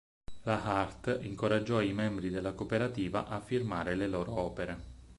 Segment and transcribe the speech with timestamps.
[0.45, 4.79] La Hart incoraggiò i membri della cooperativa a firmare le loro opere.